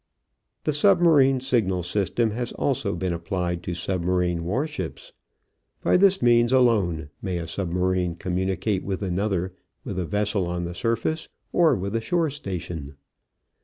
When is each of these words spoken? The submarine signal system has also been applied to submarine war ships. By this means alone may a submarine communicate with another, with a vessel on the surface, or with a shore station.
The 0.63 0.73
submarine 0.73 1.41
signal 1.41 1.83
system 1.83 2.31
has 2.31 2.51
also 2.53 2.95
been 2.95 3.13
applied 3.13 3.61
to 3.61 3.75
submarine 3.75 4.43
war 4.43 4.65
ships. 4.65 5.13
By 5.83 5.95
this 5.95 6.23
means 6.23 6.51
alone 6.51 7.11
may 7.21 7.37
a 7.37 7.45
submarine 7.45 8.15
communicate 8.15 8.83
with 8.83 9.03
another, 9.03 9.53
with 9.83 9.99
a 9.99 10.05
vessel 10.05 10.47
on 10.47 10.63
the 10.63 10.73
surface, 10.73 11.27
or 11.53 11.75
with 11.75 11.95
a 11.95 12.01
shore 12.01 12.31
station. 12.31 12.95